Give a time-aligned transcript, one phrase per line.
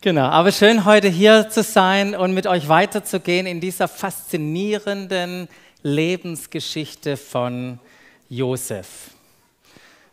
[0.00, 5.48] Genau, aber schön heute hier zu sein und mit euch weiterzugehen in dieser faszinierenden
[5.82, 7.80] Lebensgeschichte von
[8.28, 9.10] Josef.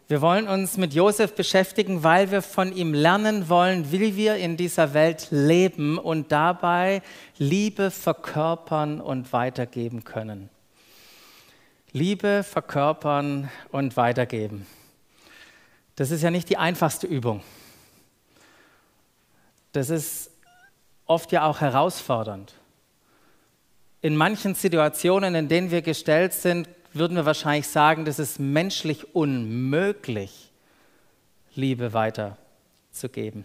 [0.08, 4.58] Wir wollen uns mit Josef beschäftigen, weil wir von ihm lernen wollen, wie wir in
[4.58, 7.04] dieser Welt leben und dabei
[7.38, 10.50] Liebe verkörpern und weitergeben können.
[11.92, 14.66] Liebe verkörpern und weitergeben.
[15.96, 17.44] Das ist ja nicht die einfachste Übung.
[19.76, 20.32] Das ist
[21.06, 22.54] oft ja auch herausfordernd.
[24.00, 29.14] In manchen Situationen, in denen wir gestellt sind, würden wir wahrscheinlich sagen, das ist menschlich
[29.14, 30.50] unmöglich,
[31.56, 33.44] Liebe weiterzugeben.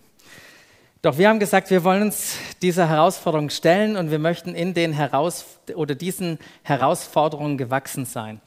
[1.03, 4.93] Doch wir haben gesagt, wir wollen uns dieser Herausforderung stellen und wir möchten in den
[4.93, 8.41] Heraus oder diesen Herausforderungen gewachsen sein.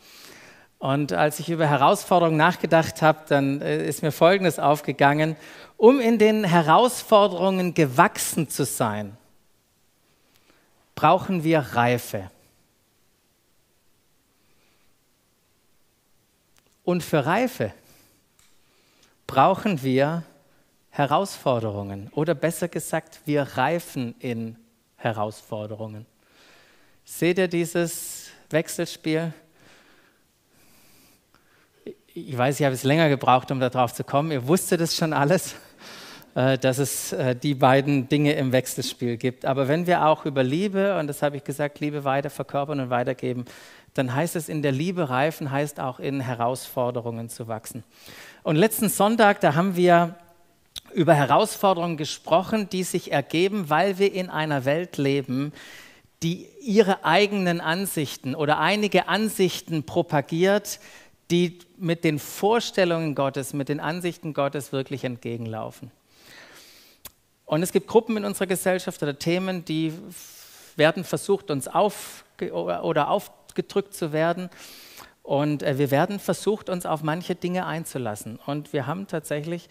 [0.84, 5.38] Und als ich über Herausforderungen nachgedacht habe, dann äh, ist mir Folgendes aufgegangen.
[5.78, 9.16] Um in den Herausforderungen gewachsen zu sein,
[10.94, 12.30] brauchen wir Reife.
[16.84, 17.72] Und für Reife
[19.26, 20.24] brauchen wir
[20.90, 24.58] Herausforderungen oder besser gesagt, wir reifen in
[24.98, 26.06] Herausforderungen.
[27.06, 29.34] Seht ihr dieses Wechselspiel?
[32.16, 34.30] Ich weiß, ich habe es länger gebraucht, um darauf zu kommen.
[34.30, 35.56] Ihr wusstet es schon alles,
[36.36, 39.46] äh, dass es äh, die beiden Dinge im Wechselspiel gibt.
[39.46, 42.92] Aber wenn wir auch über Liebe, und das habe ich gesagt, Liebe weiter verkörpern und
[42.92, 43.46] weitergeben,
[43.96, 47.84] dann heißt es in der Liebe reifen, heißt auch in Herausforderungen zu wachsen.
[48.44, 50.14] Und letzten Sonntag, da haben wir
[50.94, 55.52] über Herausforderungen gesprochen, die sich ergeben, weil wir in einer Welt leben,
[56.22, 60.80] die ihre eigenen Ansichten oder einige Ansichten propagiert,
[61.34, 65.90] die mit den Vorstellungen Gottes, mit den Ansichten Gottes wirklich entgegenlaufen.
[67.46, 69.94] Und es gibt Gruppen in unserer Gesellschaft oder Themen, die
[70.76, 74.52] werden versucht, uns auf oder auf gedrückt zu werden.
[75.24, 78.40] Und äh, wir werden versucht, uns auf manche Dinge einzulassen.
[78.46, 79.70] Und wir haben tatsächlich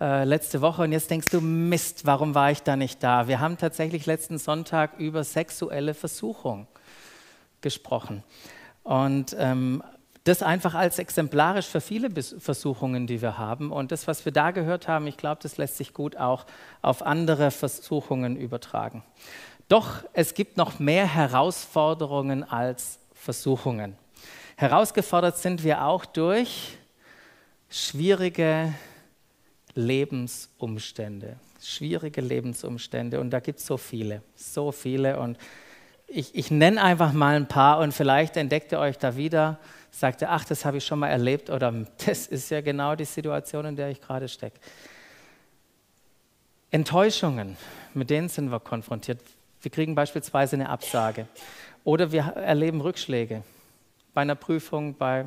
[0.00, 3.28] äh, letzte Woche, und jetzt denkst du, Mist, warum war ich da nicht da?
[3.28, 6.68] Wir haben tatsächlich letzten Sonntag über sexuelle Versuchung
[7.60, 8.22] gesprochen.
[8.84, 9.82] Und ähm,
[10.24, 13.72] das einfach als exemplarisch für viele Versuchungen, die wir haben.
[13.72, 16.46] Und das, was wir da gehört haben, ich glaube, das lässt sich gut auch
[16.80, 19.02] auf andere Versuchungen übertragen.
[19.68, 23.96] Doch es gibt noch mehr Herausforderungen als Versuchungen.
[24.56, 26.76] Herausgefordert sind wir auch durch
[27.68, 28.74] schwierige
[29.74, 31.36] Lebensumstände.
[31.60, 33.18] Schwierige Lebensumstände.
[33.18, 35.18] Und da gibt es so viele, so viele.
[35.18, 35.38] Und
[36.06, 39.58] ich, ich nenne einfach mal ein paar und vielleicht entdeckt ihr euch da wieder,
[39.92, 41.72] sagt ihr, ach, das habe ich schon mal erlebt oder
[42.06, 44.58] das ist ja genau die Situation, in der ich gerade stecke.
[46.72, 47.56] Enttäuschungen,
[47.94, 49.20] mit denen sind wir konfrontiert.
[49.60, 51.28] Wir kriegen beispielsweise eine Absage
[51.84, 53.44] oder wir erleben Rückschläge
[54.14, 55.26] bei einer Prüfung, bei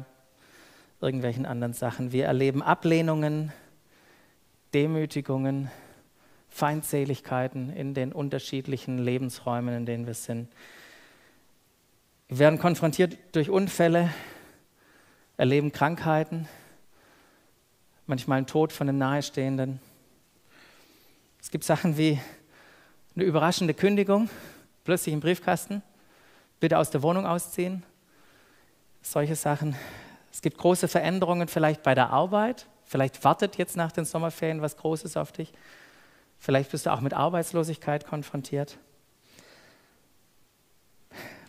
[0.99, 2.11] irgendwelchen anderen Sachen.
[2.11, 3.53] Wir erleben Ablehnungen,
[4.73, 5.69] Demütigungen,
[6.49, 10.49] Feindseligkeiten in den unterschiedlichen Lebensräumen, in denen wir sind.
[12.27, 14.09] Wir werden konfrontiert durch Unfälle,
[15.37, 16.47] erleben Krankheiten,
[18.07, 19.79] manchmal einen Tod von einem Nahestehenden.
[21.41, 22.19] Es gibt Sachen wie
[23.15, 24.29] eine überraschende Kündigung,
[24.83, 25.83] plötzlich im Briefkasten
[26.59, 27.83] bitte aus der Wohnung ausziehen.
[29.01, 29.75] Solche Sachen.
[30.31, 32.65] Es gibt große Veränderungen vielleicht bei der Arbeit.
[32.85, 35.53] Vielleicht wartet jetzt nach den Sommerferien was Großes auf dich.
[36.39, 38.77] Vielleicht bist du auch mit Arbeitslosigkeit konfrontiert.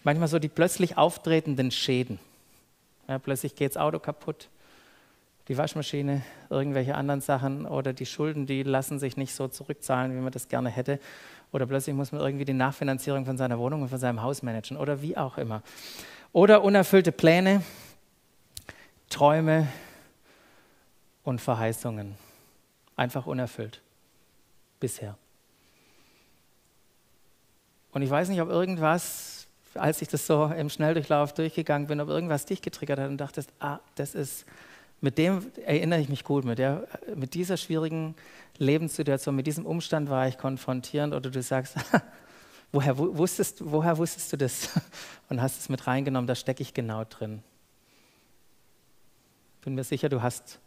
[0.03, 2.19] Manchmal so die plötzlich auftretenden Schäden.
[3.09, 4.49] Ja, plötzlich geht das Auto kaputt,
[5.49, 10.21] die Waschmaschine, irgendwelche anderen Sachen oder die Schulden, die lassen sich nicht so zurückzahlen, wie
[10.21, 10.99] man das gerne hätte
[11.53, 14.77] oder plötzlich muss man irgendwie die Nachfinanzierung von seiner Wohnung und von seinem Haus managen
[14.77, 15.62] oder wie auch immer.
[16.33, 17.62] Oder unerfüllte Pläne,
[19.09, 19.69] Träume
[21.22, 22.16] und Verheißungen.
[22.97, 23.81] Einfach unerfüllt.
[24.81, 25.16] Bisher.
[27.92, 29.35] Und ich weiß nicht, ob irgendwas,
[29.77, 33.51] als ich das so im Schnelldurchlauf durchgegangen bin, ob irgendwas dich getriggert hat und dachtest,
[33.61, 34.45] ah, das ist,
[35.01, 38.15] mit dem erinnere ich mich gut, mit, der, mit dieser schwierigen
[38.59, 41.77] Lebenssituation, mit diesem Umstand war ich konfrontierend oder du sagst,
[42.73, 44.71] woher wusstest, woher wusstest du das
[45.28, 47.43] und hast es mit reingenommen, da stecke ich genau drin.
[49.63, 50.61] Bin mir sicher, du hast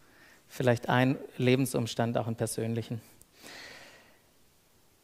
[0.47, 3.01] vielleicht einen Lebensumstand, auch einen persönlichen.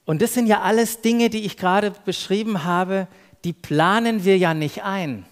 [0.06, 3.08] Und das sind ja alles Dinge, die ich gerade beschrieben habe,
[3.46, 5.24] die planen wir ja nicht ein.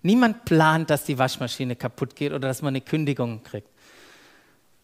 [0.00, 3.68] Niemand plant, dass die Waschmaschine kaputt geht oder dass man eine Kündigung kriegt.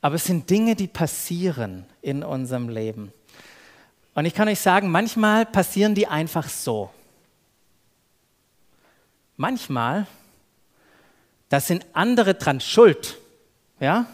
[0.03, 3.13] Aber es sind Dinge, die passieren in unserem Leben.
[4.15, 6.91] Und ich kann euch sagen, manchmal passieren die einfach so.
[9.39, 10.07] Manchmal,
[11.49, 13.17] da sind andere dran schuld,
[13.79, 14.07] ja,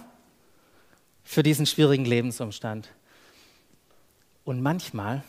[1.24, 2.88] für diesen schwierigen Lebensumstand.
[4.44, 5.24] Und manchmal,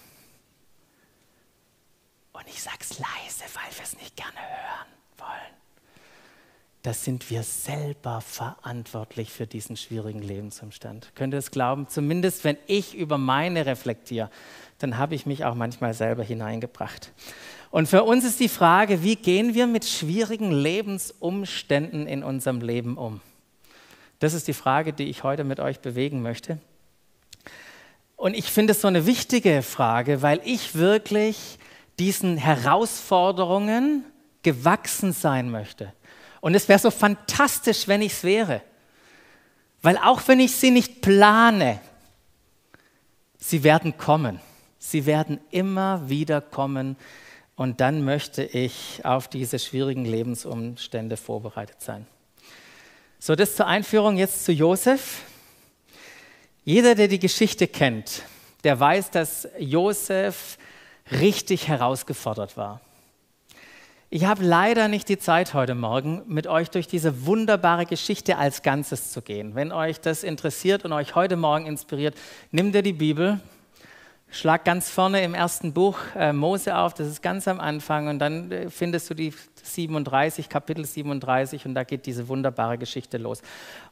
[2.47, 5.53] und ich sage es leise, weil wir es nicht gerne hören wollen,
[6.83, 11.11] da sind wir selber verantwortlich für diesen schwierigen Lebensumstand.
[11.15, 11.89] Könnt ihr es glauben?
[11.89, 14.29] Zumindest wenn ich über meine reflektiere,
[14.79, 17.11] dann habe ich mich auch manchmal selber hineingebracht.
[17.69, 22.97] Und für uns ist die Frage, wie gehen wir mit schwierigen Lebensumständen in unserem Leben
[22.97, 23.19] um?
[24.19, 26.59] Das ist die Frage, die ich heute mit euch bewegen möchte.
[28.15, 31.59] Und ich finde es so eine wichtige Frage, weil ich wirklich
[31.99, 34.05] diesen Herausforderungen
[34.43, 35.93] gewachsen sein möchte.
[36.41, 38.61] Und es wäre so fantastisch, wenn ich es wäre.
[39.81, 41.79] Weil auch wenn ich sie nicht plane,
[43.37, 44.39] sie werden kommen.
[44.79, 46.95] Sie werden immer wieder kommen.
[47.55, 52.05] Und dann möchte ich auf diese schwierigen Lebensumstände vorbereitet sein.
[53.19, 55.23] So, das zur Einführung jetzt zu Josef.
[56.63, 58.21] Jeder, der die Geschichte kennt,
[58.63, 60.57] der weiß, dass Josef
[61.11, 62.81] richtig herausgefordert war.
[64.09, 68.61] Ich habe leider nicht die Zeit heute Morgen, mit euch durch diese wunderbare Geschichte als
[68.61, 69.53] Ganzes zu gehen.
[69.53, 72.15] Wenn euch das interessiert und euch heute Morgen inspiriert,
[72.51, 73.41] nimmt ihr die Bibel,
[74.29, 78.19] Schlag ganz vorne im ersten Buch äh, Mose auf, das ist ganz am Anfang, und
[78.19, 79.33] dann äh, findest du die
[79.63, 83.41] 37, Kapitel 37, und da geht diese wunderbare Geschichte los.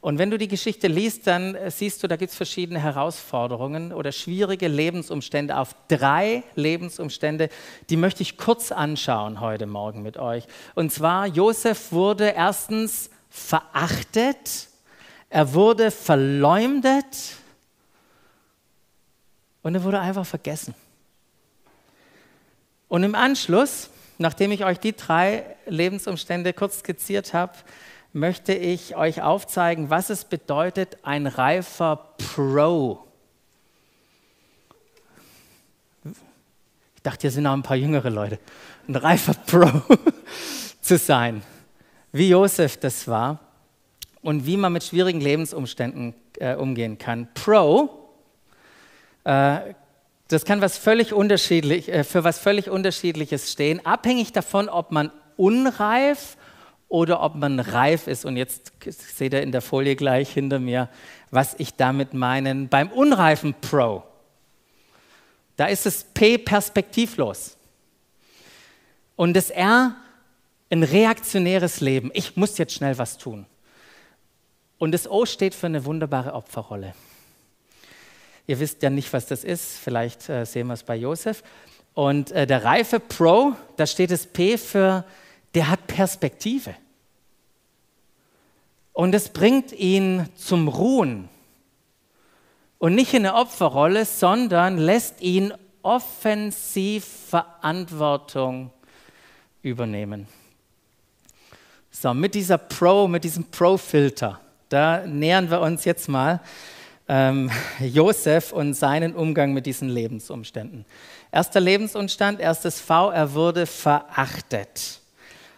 [0.01, 3.93] Und wenn du die Geschichte liest, dann äh, siehst du, da gibt es verschiedene Herausforderungen
[3.93, 7.47] oder schwierige Lebensumstände, auf drei Lebensumstände,
[7.89, 10.43] die möchte ich kurz anschauen heute Morgen mit euch.
[10.75, 14.67] Und zwar, Josef wurde erstens verachtet,
[15.29, 17.05] er wurde verleumdet,
[19.65, 20.75] und er wurde einfach vergessen.
[22.87, 23.89] Und im Anschluss,
[24.19, 27.53] nachdem ich euch die drei Lebensumstände kurz skizziert habe,
[28.13, 33.07] möchte ich euch aufzeigen, was es bedeutet, ein reifer Pro.
[36.03, 38.37] Ich dachte, hier sind auch ein paar jüngere Leute.
[38.87, 39.81] Ein reifer Pro
[40.79, 41.41] zu sein,
[42.11, 43.39] wie Josef das war
[44.21, 47.27] und wie man mit schwierigen Lebensumständen äh, umgehen kann.
[47.33, 48.04] Pro
[49.25, 55.11] das kann was völlig unterschiedlich, äh, für was völlig Unterschiedliches stehen, abhängig davon, ob man
[55.37, 56.37] unreif
[56.87, 58.25] oder ob man reif ist.
[58.25, 60.89] Und jetzt seht ihr in der Folie gleich hinter mir,
[61.31, 62.53] was ich damit meine.
[62.67, 64.03] Beim unreifen Pro,
[65.57, 67.57] da ist das P perspektivlos.
[69.15, 69.95] Und das R
[70.69, 72.11] ein reaktionäres Leben.
[72.13, 73.45] Ich muss jetzt schnell was tun.
[74.77, 76.93] Und das O steht für eine wunderbare Opferrolle.
[78.47, 79.77] Ihr wisst ja nicht, was das ist.
[79.77, 81.43] Vielleicht äh, sehen wir es bei Josef.
[81.93, 85.05] Und äh, der reife Pro, da steht das P für,
[85.55, 86.75] der hat Perspektive.
[88.93, 91.29] Und es bringt ihn zum Ruhen.
[92.77, 98.71] Und nicht in eine Opferrolle, sondern lässt ihn offensiv Verantwortung
[99.61, 100.27] übernehmen.
[101.91, 104.39] So, mit dieser Pro, mit diesem Pro-Filter,
[104.69, 106.41] da nähern wir uns jetzt mal
[107.07, 107.49] ähm,
[107.79, 110.85] Josef und seinen Umgang mit diesen Lebensumständen.
[111.31, 115.01] Erster Lebensumstand, erstes V, er wurde verachtet.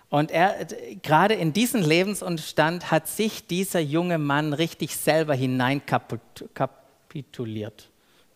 [0.10, 0.65] Und er,
[1.01, 7.89] gerade in diesen Lebensumstand hat sich dieser junge Mann richtig selber hineinkapituliert.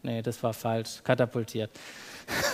[0.03, 1.71] Nee, das war falsch, katapultiert.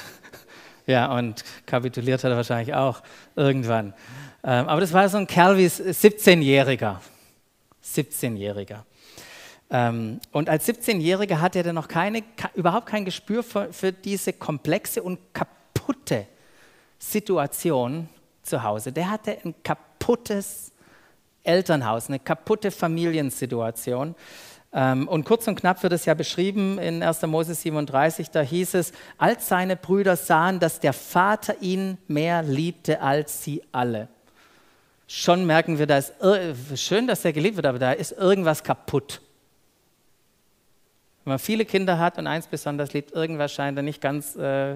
[0.86, 3.02] ja, und kapituliert hat er wahrscheinlich auch
[3.36, 3.96] irgendwann.
[4.44, 6.98] Ähm, aber das war so ein Kerl wie 17-Jähriger.
[7.84, 8.84] 17-Jähriger.
[9.70, 12.24] Ähm, und als 17-Jähriger hatte er noch keine,
[12.56, 16.26] überhaupt kein Gespür für, für diese komplexe und kaputte
[17.00, 18.10] Situation
[18.44, 18.92] zu Hause.
[18.92, 20.72] Der hatte ein kaputtes
[21.44, 24.16] Elternhaus, eine kaputte Familiensituation.
[24.74, 27.22] Ähm, und kurz und knapp wird es ja beschrieben in 1.
[27.24, 33.02] Mose 37, da hieß es, als seine Brüder sahen, dass der Vater ihn mehr liebte
[33.02, 34.10] als sie alle.
[35.08, 36.14] Schon merken wir, da ist
[36.76, 39.22] schön, dass er geliebt wird, aber da ist irgendwas kaputt.
[41.28, 44.76] Wenn man viele Kinder hat und eins besonders liebt, irgendwas scheint da nicht ganz, äh,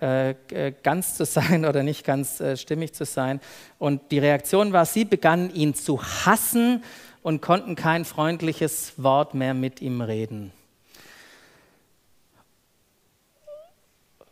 [0.00, 3.38] äh, ganz zu sein oder nicht ganz äh, stimmig zu sein.
[3.78, 6.82] Und die Reaktion war, sie begannen ihn zu hassen
[7.22, 10.52] und konnten kein freundliches Wort mehr mit ihm reden.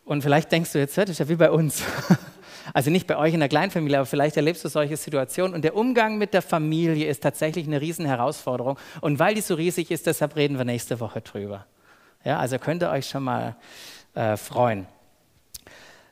[0.05, 1.83] Und vielleicht denkst du jetzt, das ist ja wie bei uns.
[2.73, 5.53] Also nicht bei euch in der Kleinfamilie, aber vielleicht erlebst du solche Situationen.
[5.53, 8.77] Und der Umgang mit der Familie ist tatsächlich eine Riesenherausforderung.
[9.01, 11.65] Und weil die so riesig ist, deshalb reden wir nächste Woche drüber.
[12.23, 13.55] Ja, also könnt ihr euch schon mal
[14.13, 14.87] äh, freuen.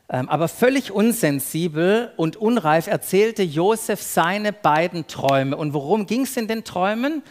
[0.08, 5.56] Ähm, aber völlig unsensibel und unreif erzählte Josef seine beiden Träume.
[5.56, 7.22] Und worum ging es in den Träumen?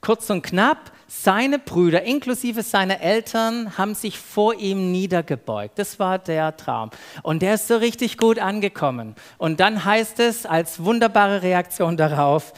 [0.00, 5.76] Kurz und knapp, seine Brüder inklusive seiner Eltern haben sich vor ihm niedergebeugt.
[5.76, 6.90] Das war der Traum.
[7.24, 9.16] Und der ist so richtig gut angekommen.
[9.36, 12.52] Und dann heißt es als wunderbare Reaktion darauf,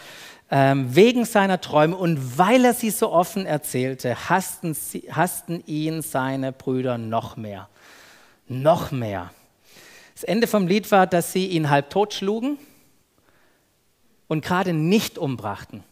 [0.51, 6.03] ähm, wegen seiner Träume und weil er sie so offen erzählte, hassten, sie, hassten ihn
[6.03, 7.71] seine Brüder noch mehr.
[8.49, 9.31] Noch mehr.
[10.15, 12.59] Das Ende vom Lied war, dass sie ihn halb tot schlugen
[14.29, 15.85] und gerade nicht umbrachten.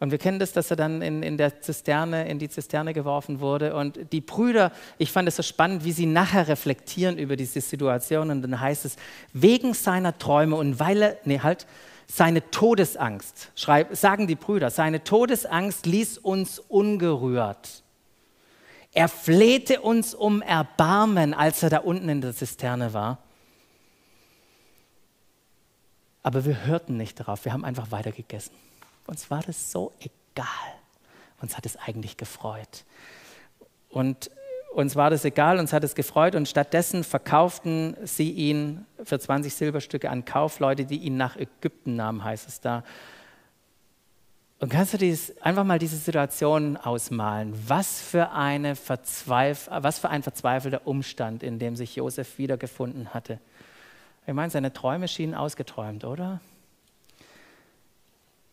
[0.00, 3.40] Und wir kennen das, dass er dann in, in der Zisterne, in die Zisterne geworfen
[3.40, 3.76] wurde.
[3.76, 8.30] Und die Brüder, ich fand es so spannend, wie sie nachher reflektieren über diese Situation.
[8.30, 8.96] Und dann heißt es,
[9.34, 11.66] wegen seiner Träume und weil er, nee, halt,
[12.06, 17.84] seine Todesangst, schreib, sagen die Brüder, seine Todesangst ließ uns ungerührt.
[18.92, 23.18] Er flehte uns um Erbarmen, als er da unten in der Zisterne war.
[26.22, 28.69] Aber wir hörten nicht darauf, wir haben einfach weitergegessen.
[29.06, 30.46] Uns war das so egal.
[31.40, 32.84] Uns hat es eigentlich gefreut.
[33.88, 34.30] Und
[34.72, 39.52] uns war das egal, uns hat es gefreut und stattdessen verkauften sie ihn für 20
[39.52, 42.84] Silberstücke an Kaufleute, die ihn nach Ägypten nahmen, heißt es da.
[44.60, 47.54] Und kannst du dies, einfach mal diese Situation ausmalen?
[47.66, 53.40] Was für, eine Verzweif was für ein verzweifelter Umstand, in dem sich Josef wiedergefunden hatte.
[54.26, 56.40] Ich meine, seine Träume schienen ausgeträumt, oder?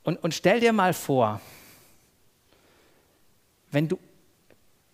[0.07, 1.41] Und, und stell dir mal vor,
[3.71, 3.99] wenn du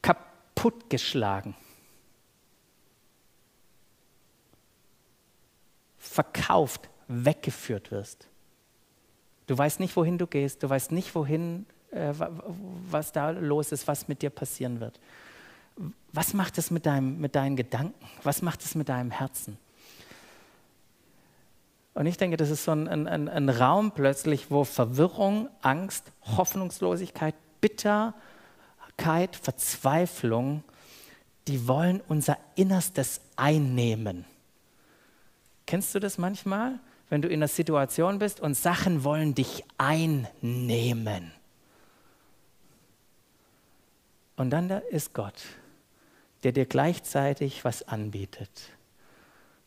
[0.01, 1.53] kaputtgeschlagen,
[5.99, 8.27] verkauft, weggeführt wirst.
[9.45, 12.11] Du weißt nicht, wohin du gehst, du weißt nicht, wohin, äh,
[12.89, 14.99] was da los ist, was mit dir passieren wird.
[16.11, 17.93] Was macht es mit, deinem, mit deinen Gedanken?
[18.23, 19.59] Was macht es mit deinem Herzen?
[21.93, 27.35] Und ich denke, das ist so ein, ein, ein Raum plötzlich, wo Verwirrung, Angst, Hoffnungslosigkeit,
[27.61, 30.63] Bitterkeit, Verzweiflung,
[31.47, 34.25] die wollen unser Innerstes einnehmen.
[35.65, 41.31] Kennst du das manchmal, wenn du in einer Situation bist und Sachen wollen dich einnehmen?
[44.35, 45.43] Und dann da ist Gott,
[46.43, 48.49] der dir gleichzeitig was anbietet.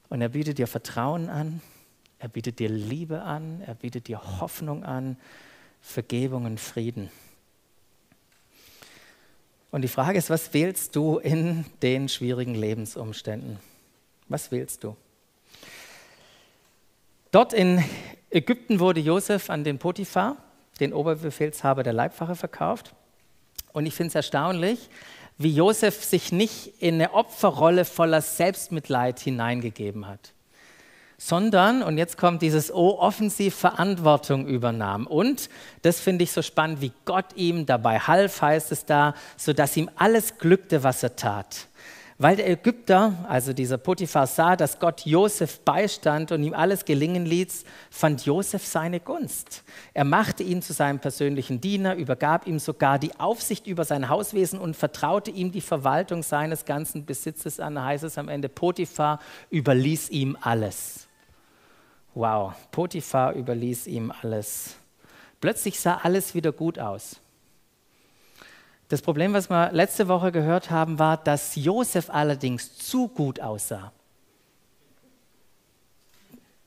[0.09, 1.61] Und er bietet dir Vertrauen an,
[2.19, 5.17] er bietet dir Liebe an, er bietet dir Hoffnung an,
[5.81, 7.11] Vergebung und Frieden.
[9.71, 13.59] Und die Frage ist, was wählst du in den schwierigen Lebensumständen?
[14.29, 14.97] Was wählst du?
[17.31, 17.85] Dort in
[18.31, 20.39] Ägypten wurde Josef an den Potiphar,
[20.81, 22.95] den Oberbefehlshaber der Leibwache, verkauft.
[23.73, 24.89] Und ich finde es erstaunlich,
[25.37, 30.33] wie Josef sich nicht in eine Opferrolle voller Selbstmitleid hineingegeben hat
[31.19, 35.07] sondern, und jetzt kommt dieses O, offensiv Verantwortung übernahm.
[35.07, 35.49] Und
[35.83, 39.91] das finde ich so spannend, wie Gott ihm dabei half, heißt es da, sodass ihm
[39.97, 41.69] alles glückte, was er tat.
[42.19, 47.27] Weil der Ägypter, also dieser Potiphar, sah, dass Gott Josef beistand und ihm alles gelingen
[47.27, 49.65] ließ, fand Josef seine Gunst.
[49.93, 54.59] Er machte ihn zu seinem persönlichen Diener, übergab ihm sogar die Aufsicht über sein Hauswesen
[54.59, 58.49] und vertraute ihm die Verwaltung seines ganzen Besitzes an, heißt es am Ende.
[58.49, 59.21] Potiphar
[59.51, 61.06] überließ ihm alles.
[62.17, 64.77] Wow, Potiphar überließ ihm alles.
[65.39, 67.21] Plötzlich sah alles wieder gut aus.
[68.89, 73.93] Das Problem, was wir letzte Woche gehört haben, war, dass Josef allerdings zu gut aussah.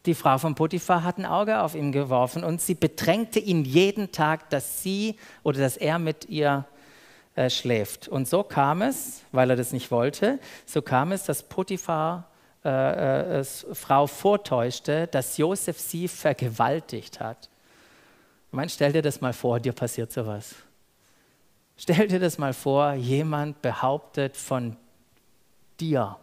[0.06, 4.12] Die Frau von Potiphar hat ein Auge auf ihn geworfen und sie bedrängte ihn jeden
[4.12, 6.66] Tag, dass sie oder dass er mit ihr
[7.34, 8.08] äh, schläft.
[8.08, 10.38] Und so kam es, weil er das nicht wollte,
[10.68, 12.30] so kam es, dass Potiphar
[12.66, 17.50] äh, äh, Frau vortäuschte, dass Josef sie vergewaltigt hat.
[18.48, 20.56] Ich meine, stell dir das mal vor, dir passiert sowas.
[21.78, 24.76] Stell dir das mal vor, jemand behauptet von
[25.80, 26.18] dir,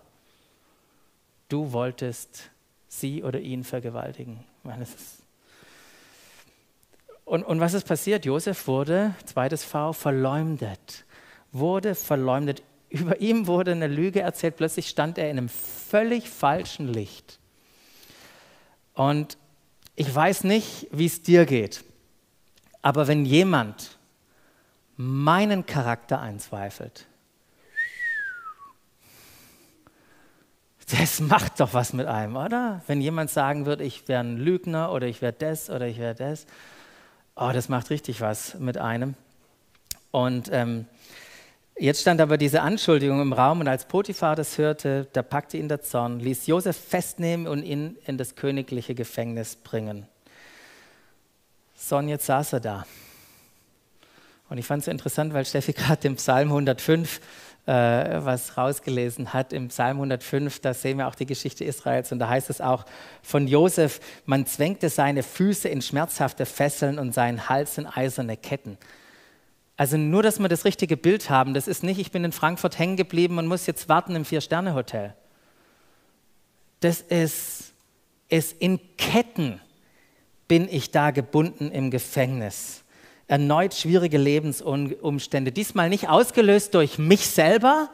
[1.48, 2.50] du wolltest
[2.88, 4.44] sie oder ihn vergewaltigen.
[4.62, 4.86] Meine,
[7.24, 8.24] und, und was ist passiert?
[8.24, 11.04] Josef wurde, zweites V, verleumdet.
[11.50, 12.62] Wurde verleumdet
[13.00, 17.38] über ihm wurde eine Lüge erzählt, plötzlich stand er in einem völlig falschen Licht.
[18.94, 19.36] Und
[19.94, 21.84] ich weiß nicht, wie es dir geht,
[22.82, 23.98] aber wenn jemand
[24.96, 27.06] meinen Charakter einzweifelt,
[30.90, 32.82] das macht doch was mit einem, oder?
[32.86, 36.14] Wenn jemand sagen würde, ich wäre ein Lügner oder ich wäre das oder ich wäre
[36.14, 36.46] das,
[37.34, 39.14] oh, das macht richtig was mit einem.
[40.12, 40.86] Und ähm,
[41.78, 45.68] Jetzt stand aber diese Anschuldigung im Raum und als Potiphar das hörte, da packte ihn
[45.68, 50.06] der Zorn, ließ Josef festnehmen und ihn in das königliche Gefängnis bringen.
[51.74, 52.86] So, und jetzt saß er da.
[54.48, 57.20] Und ich fand es interessant, weil Steffi gerade im Psalm 105
[57.66, 59.52] äh, was rausgelesen hat.
[59.52, 62.86] Im Psalm 105, da sehen wir auch die Geschichte Israels und da heißt es auch
[63.22, 68.78] von Josef, man zwängte seine Füße in schmerzhafte Fesseln und seinen Hals in eiserne Ketten.
[69.76, 71.52] Also nur, dass wir das richtige Bild haben.
[71.52, 75.14] Das ist nicht, ich bin in Frankfurt hängen geblieben und muss jetzt warten im Vier-Sterne-Hotel.
[76.80, 77.72] Das ist,
[78.28, 79.60] ist in Ketten
[80.48, 82.84] bin ich da gebunden im Gefängnis.
[83.28, 85.50] Erneut schwierige Lebensumstände.
[85.50, 87.90] Diesmal nicht ausgelöst durch mich selber,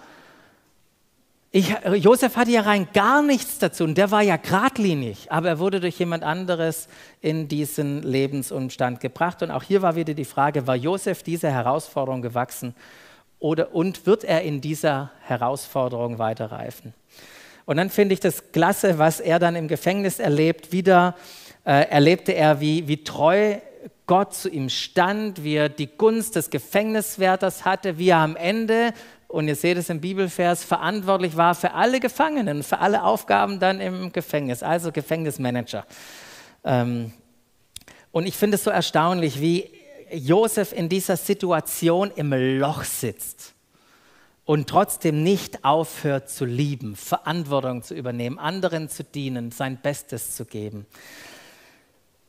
[1.54, 5.58] ich, Josef hatte ja rein gar nichts dazu und der war ja geradlinig, aber er
[5.58, 6.88] wurde durch jemand anderes
[7.20, 9.42] in diesen Lebensumstand gebracht.
[9.42, 12.74] Und auch hier war wieder die Frage, war Josef dieser Herausforderung gewachsen
[13.38, 16.94] oder, und wird er in dieser Herausforderung weiterreifen?
[17.66, 20.72] Und dann finde ich das klasse, was er dann im Gefängnis erlebt.
[20.72, 21.16] Wieder
[21.66, 23.56] äh, erlebte er, wie, wie treu
[24.06, 28.94] Gott zu ihm stand, wie er die Gunst des Gefängniswärters hatte, wie er am Ende
[29.32, 33.80] und ihr seht es im Bibelvers, verantwortlich war für alle Gefangenen, für alle Aufgaben dann
[33.80, 35.86] im Gefängnis, also Gefängnismanager.
[36.64, 37.12] Ähm,
[38.10, 39.70] und ich finde es so erstaunlich, wie
[40.12, 43.54] Josef in dieser Situation im Loch sitzt
[44.44, 50.44] und trotzdem nicht aufhört zu lieben, Verantwortung zu übernehmen, anderen zu dienen, sein Bestes zu
[50.44, 50.84] geben.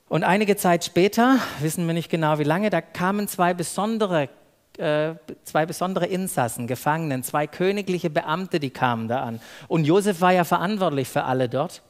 [0.08, 4.30] Und einige Zeit später, wissen wir nicht genau wie lange, da kamen zwei besondere
[4.78, 9.40] äh, zwei besondere Insassen, Gefangenen, zwei königliche Beamte, die kamen da an.
[9.68, 11.82] Und Josef war ja verantwortlich für alle dort.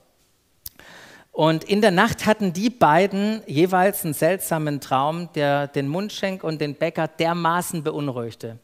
[1.32, 6.62] Und in der Nacht hatten die beiden jeweils einen seltsamen Traum, der den Mundschenk und
[6.62, 8.60] den Bäcker dermaßen beunruhigte.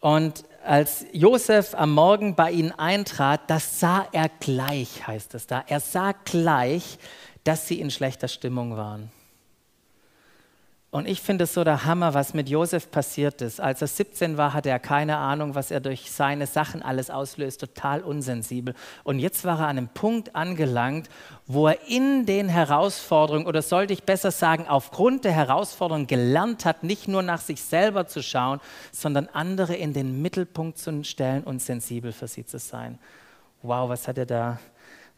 [0.00, 5.64] Und als Josef am Morgen bei ihnen eintrat, das sah er gleich, heißt es da.
[5.66, 6.98] Er sah gleich,
[7.44, 9.10] dass sie in schlechter Stimmung waren.
[10.96, 13.60] Und ich finde es so der Hammer, was mit Josef passiert ist.
[13.60, 17.60] Als er 17 war, hatte er keine Ahnung, was er durch seine Sachen alles auslöst,
[17.60, 18.74] total unsensibel.
[19.04, 21.10] Und jetzt war er an einem Punkt angelangt,
[21.46, 26.82] wo er in den Herausforderungen, oder sollte ich besser sagen, aufgrund der Herausforderungen gelernt hat,
[26.82, 28.58] nicht nur nach sich selber zu schauen,
[28.90, 32.98] sondern andere in den Mittelpunkt zu stellen und sensibel für sie zu sein.
[33.60, 34.58] Wow, was hat er da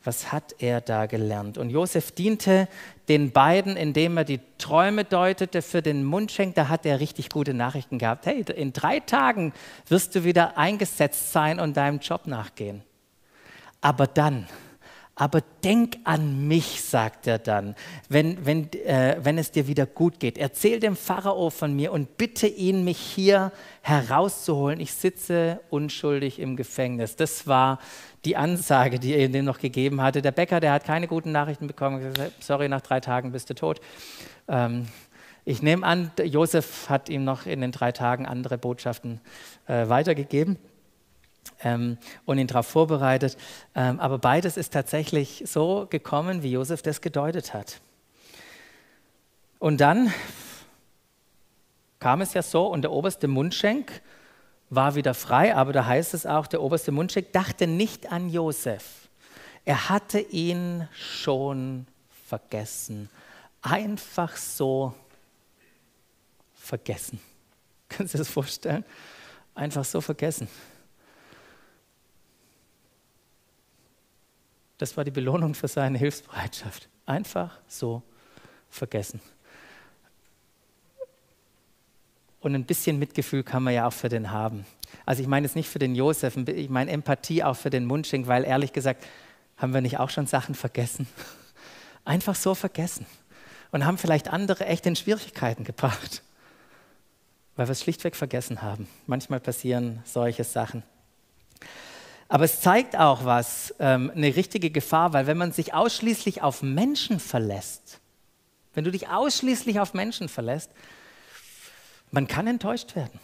[0.04, 1.58] was hat er da gelernt?
[1.58, 2.68] Und Josef diente
[3.08, 6.54] den beiden, indem er die Träume deutete für den Mundschenk.
[6.54, 8.26] Da hat er richtig gute Nachrichten gehabt.
[8.26, 9.52] Hey, in drei Tagen
[9.88, 12.82] wirst du wieder eingesetzt sein und deinem Job nachgehen.
[13.80, 14.46] Aber dann,
[15.18, 17.74] aber denk an mich, sagt er dann,
[18.08, 20.38] wenn, wenn, äh, wenn es dir wieder gut geht.
[20.38, 23.50] Erzähl dem Pharao von mir und bitte ihn, mich hier
[23.82, 24.78] herauszuholen.
[24.78, 27.16] Ich sitze unschuldig im Gefängnis.
[27.16, 27.80] Das war
[28.24, 30.22] die Ansage, die er ihm noch gegeben hatte.
[30.22, 32.00] Der Bäcker, der hat keine guten Nachrichten bekommen.
[32.00, 33.80] Gesagt, Sorry, nach drei Tagen bist du tot.
[34.48, 34.88] Ähm,
[35.44, 39.20] ich nehme an, Josef hat ihm noch in den drei Tagen andere Botschaften
[39.66, 40.58] äh, weitergegeben
[41.62, 43.36] ähm, und ihn darauf vorbereitet.
[43.74, 47.80] Ähm, aber beides ist tatsächlich so gekommen, wie Josef das gedeutet hat.
[49.58, 50.12] Und dann
[51.98, 54.02] kam es ja so und der oberste Mundschenk
[54.70, 59.08] war wieder frei, aber da heißt es auch, der oberste Mundschenk dachte nicht an Josef.
[59.64, 61.86] Er hatte ihn schon
[62.26, 63.08] vergessen.
[63.62, 64.94] Einfach so
[66.54, 67.20] vergessen.
[67.88, 68.84] Können Sie das vorstellen?
[69.54, 70.48] Einfach so vergessen.
[74.76, 76.88] Das war die Belohnung für seine Hilfsbereitschaft.
[77.04, 78.02] Einfach so
[78.70, 79.20] vergessen.
[82.40, 84.64] Und ein bisschen Mitgefühl kann man ja auch für den haben.
[85.04, 88.26] Also ich meine jetzt nicht für den Josef, ich meine Empathie auch für den Mundschenk,
[88.26, 89.04] weil ehrlich gesagt,
[89.56, 91.08] haben wir nicht auch schon Sachen vergessen?
[92.04, 93.06] Einfach so vergessen.
[93.70, 96.22] Und haben vielleicht andere echt in Schwierigkeiten gebracht,
[97.56, 98.88] weil wir es schlichtweg vergessen haben.
[99.06, 100.82] Manchmal passieren solche Sachen.
[102.28, 106.62] Aber es zeigt auch was, ähm, eine richtige Gefahr, weil wenn man sich ausschließlich auf
[106.62, 108.00] Menschen verlässt,
[108.74, 110.70] wenn du dich ausschließlich auf Menschen verlässt,
[112.10, 113.20] man kann enttäuscht werden.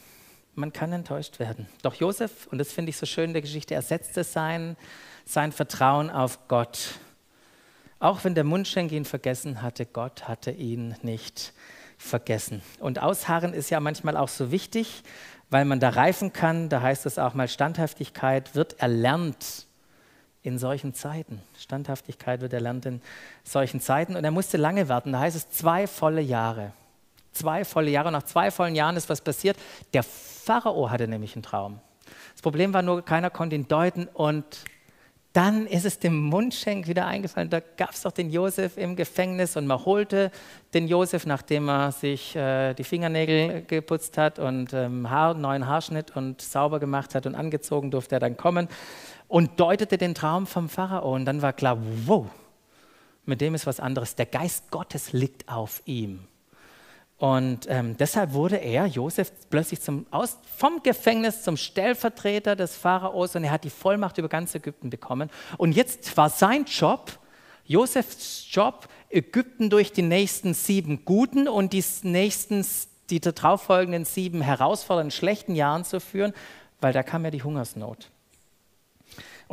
[0.55, 1.67] Man kann enttäuscht werden.
[1.83, 4.77] Doch Josef, und das finde ich so schön in der Geschichte, er setzte sein,
[5.25, 6.95] sein Vertrauen auf Gott.
[7.99, 11.53] Auch wenn der Mundschenk ihn vergessen hatte, Gott hatte ihn nicht
[11.99, 12.63] vergessen.
[12.79, 15.03] Und Ausharren ist ja manchmal auch so wichtig,
[15.51, 19.67] weil man da reifen kann, da heißt es auch mal, Standhaftigkeit wird erlernt
[20.43, 21.41] in solchen Zeiten.
[21.59, 23.01] Standhaftigkeit wird erlernt in
[23.43, 24.15] solchen Zeiten.
[24.15, 26.73] Und er musste lange warten, da heißt es zwei volle Jahre.
[27.35, 28.11] Zwei volle Jahre.
[28.13, 29.57] Nach zwei vollen Jahren ist was passiert.
[29.93, 31.81] Der Pharao hatte nämlich einen Traum.
[32.33, 34.45] Das Problem war nur, keiner konnte ihn deuten und
[35.35, 37.51] dann ist es dem Mundschenk wieder eingefallen.
[37.51, 40.31] Da gab es doch den Josef im Gefängnis und man holte
[40.75, 46.15] den Josef, nachdem er sich äh, die Fingernägel geputzt hat und ähm, Haar, neuen Haarschnitt
[46.17, 48.69] und sauber gemacht hat und angezogen durfte er dann kommen
[49.27, 51.13] und deutete den Traum vom Pharao.
[51.13, 52.27] Und dann war klar, wow,
[53.25, 54.15] mit dem ist was anderes.
[54.15, 56.29] Der Geist Gottes liegt auf ihm.
[57.17, 63.37] Und ähm, deshalb wurde er, Josef, plötzlich zum, aus, vom Gefängnis zum Stellvertreter des Pharaos
[63.37, 65.31] und er hat die Vollmacht über ganz Ägypten bekommen.
[65.57, 67.19] Und jetzt war sein Job,
[67.67, 72.67] Josefs Job, Ägypten durch die nächsten sieben guten und die nächsten,
[73.11, 76.35] die darauffolgenden sieben herausfordernden, schlechten Jahren zu führen,
[76.81, 78.11] weil da kam ja die Hungersnot.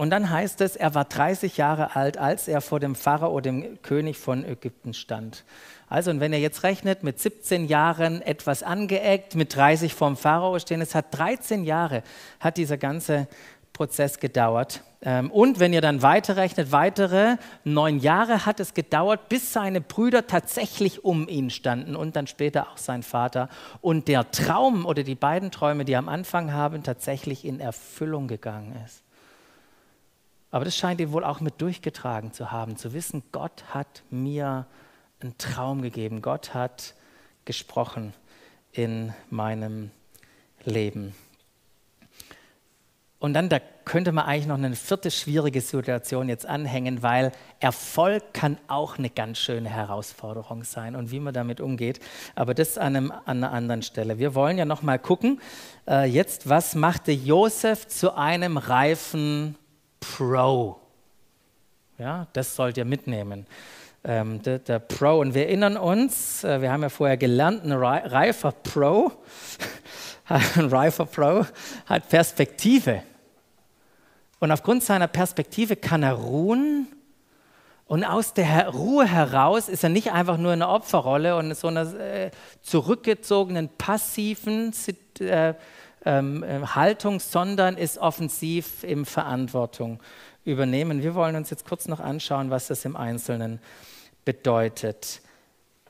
[0.02, 3.80] Und dann heißt es, er war 30 Jahre alt, als er vor dem Pharao, dem
[3.84, 5.44] König von Ägypten, stand.
[5.90, 10.58] Also, und wenn ihr jetzt rechnet, mit 17 Jahren etwas angeeckt, mit 30 vorm Pharao
[10.58, 12.02] stehen, es hat 13 Jahre,
[12.40, 13.28] hat dieser ganze
[13.74, 14.82] Prozess gedauert.
[15.04, 20.26] Ähm, und wenn ihr dann weiterrechnet, weitere neun Jahre hat es gedauert, bis seine Brüder
[20.26, 23.50] tatsächlich um ihn standen und dann später auch sein Vater.
[23.82, 28.76] Und der Traum oder die beiden Träume, die am Anfang haben, tatsächlich in Erfüllung gegangen
[28.84, 29.04] ist.
[30.52, 34.68] Aber das scheint ihn wohl auch mit durchgetragen zu haben, zu wissen, Gott hat mir
[35.22, 36.22] einen Traum gegeben.
[36.22, 36.94] Gott hat
[37.46, 38.14] gesprochen
[38.72, 39.92] in meinem
[40.64, 41.16] Leben.
[43.20, 48.34] Und dann, da könnte man eigentlich noch eine vierte schwierige Situation jetzt anhängen, weil Erfolg
[48.34, 52.00] kann auch eine ganz schöne Herausforderung sein und wie man damit umgeht.
[52.34, 54.18] Aber das an, einem, an einer anderen Stelle.
[54.18, 55.40] Wir wollen ja noch mal gucken,
[55.88, 59.56] äh, jetzt, was machte Josef zu einem reifen
[60.02, 60.82] Pro?
[61.98, 63.46] Ja, das sollt ihr mitnehmen
[64.04, 65.20] ähm, der, der, Pro.
[65.20, 69.12] Und wir erinnern uns, äh, wir haben ja vorher gelernt, ein reifer Pro,
[70.28, 71.46] ein reifer Pro
[71.86, 73.04] hat Perspektive.
[74.40, 76.88] Und aufgrund seiner Perspektive kann er ruhen.
[77.86, 81.56] Und aus der Ruhe heraus ist er nicht einfach nur in einer Opferrolle und in
[81.56, 84.74] so einer äh, zurückgezogenen, passiven
[85.20, 85.54] äh,
[86.06, 90.00] ähm, äh, Haltung, sondern ist offensiv im Verantwortung
[90.44, 91.04] übernehmen.
[91.04, 93.60] Wir wollen uns jetzt kurz noch anschauen, was das im Einzelnen
[94.26, 95.22] bedeutet.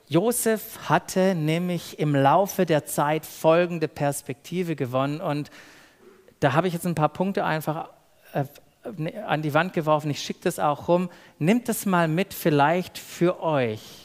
[0.08, 5.50] Josef hatte nämlich im Laufe der Zeit folgende Perspektive gewonnen und
[6.40, 7.88] da habe ich jetzt ein paar Punkte einfach
[8.32, 8.44] äh,
[9.26, 10.10] an die Wand geworfen.
[10.10, 11.08] Ich schicke das auch rum.
[11.38, 14.01] Nimmt es mal mit, vielleicht für euch.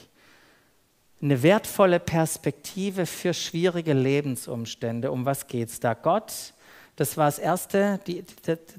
[1.21, 5.11] Eine wertvolle Perspektive für schwierige Lebensumstände.
[5.11, 5.93] Um was geht es da?
[5.93, 6.53] Gott
[6.97, 8.25] das war das erste, die,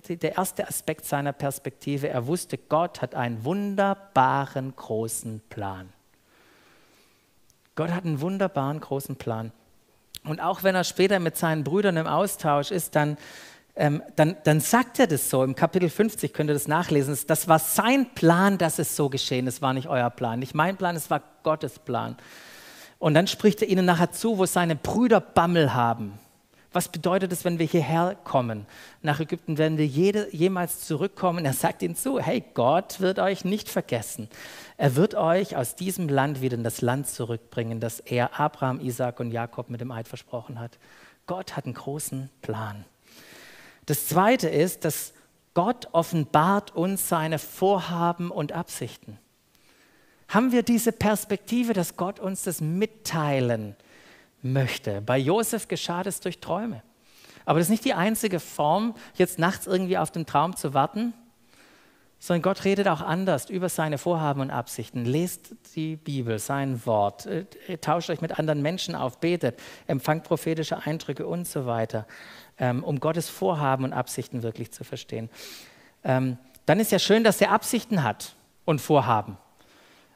[0.09, 2.09] die, der erste Aspekt seiner Perspektive.
[2.09, 5.93] Er wusste, Gott hat einen wunderbaren großen Plan.
[7.77, 9.53] Gott hat einen wunderbaren großen Plan.
[10.25, 13.17] Und auch wenn er später mit seinen Brüdern im Austausch ist, dann,
[13.79, 15.45] ähm, dann, dann sagt er das so.
[15.45, 17.17] Im Kapitel 50 könnt ihr das nachlesen.
[17.29, 19.63] Das war sein Plan, dass es so geschehen ist.
[19.63, 22.17] war nicht euer Plan, nicht mein Plan, es war Gottes Plan.
[22.99, 26.19] Und dann spricht er ihnen nachher zu, wo seine Brüder Bammel haben.
[26.73, 28.67] Was bedeutet es, wenn wir hierher kommen?
[29.01, 31.45] Nach Ägypten werden wir jede, jemals zurückkommen.
[31.45, 34.29] Er sagt ihnen zu, hey, Gott wird euch nicht vergessen.
[34.77, 39.21] Er wird euch aus diesem Land wieder in das Land zurückbringen, das er Abraham, Isaac
[39.21, 40.79] und Jakob mit dem Eid versprochen hat.
[41.27, 42.85] Gott hat einen großen Plan.
[43.89, 45.15] Das Zweite ist, dass
[45.55, 49.19] Gott offenbart uns seine Vorhaben und Absichten.
[50.29, 53.77] Haben wir diese Perspektive, dass Gott uns das mitteilen
[54.43, 55.01] möchte.
[55.01, 56.83] Bei Josef geschah das durch Träume.
[57.47, 61.15] Aber das ist nicht die einzige Form, jetzt nachts irgendwie auf den Traum zu warten,
[62.19, 65.05] sondern Gott redet auch anders über seine Vorhaben und Absichten.
[65.05, 67.45] Lest die Bibel, sein Wort, äh,
[67.79, 72.07] tauscht euch mit anderen Menschen auf, betet, empfangt prophetische Eindrücke und so weiter,
[72.59, 75.31] ähm, um Gottes Vorhaben und Absichten wirklich zu verstehen.
[76.03, 79.39] Ähm, dann ist ja schön, dass er Absichten hat und Vorhaben.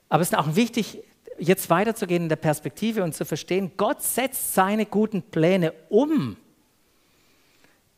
[0.09, 1.03] Aber es ist auch wichtig,
[1.39, 6.37] jetzt weiterzugehen in der Perspektive und zu verstehen, Gott setzt seine guten Pläne um.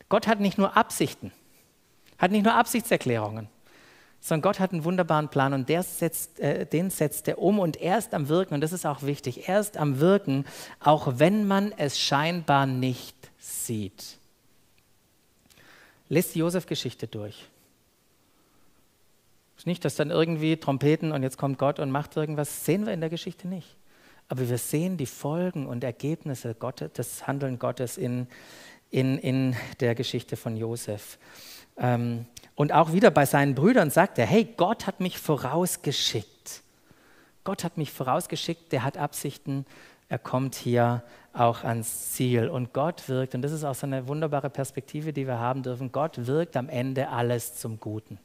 [0.08, 1.32] Gott hat nicht nur Absichten,
[2.18, 3.48] hat nicht nur Absichtserklärungen,
[4.26, 7.98] sondern Gott hat einen wunderbaren Plan und setzt, äh, den setzt er um und er
[7.98, 9.48] ist am Wirken und das ist auch wichtig.
[9.48, 10.46] Er ist am Wirken,
[10.80, 14.16] auch wenn man es scheinbar nicht sieht.
[16.08, 17.48] Lest die Josef-Geschichte durch
[19.64, 22.92] ist nicht, dass dann irgendwie Trompeten und jetzt kommt Gott und macht irgendwas, sehen wir
[22.92, 23.76] in der Geschichte nicht.
[24.28, 28.26] Aber wir sehen die Folgen und Ergebnisse Gottes, des Handeln Gottes in,
[28.90, 31.18] in, in der Geschichte von Josef.
[31.78, 36.62] Ähm, und auch wieder bei seinen Brüdern sagt er, hey, Gott hat mich vorausgeschickt.
[37.42, 39.66] Gott hat mich vorausgeschickt, der hat Absichten
[40.08, 42.48] er kommt hier auch ans Ziel.
[42.48, 45.92] Und Gott wirkt, und das ist auch so eine wunderbare Perspektive, die wir haben dürfen,
[45.92, 48.18] Gott wirkt am Ende alles zum Guten.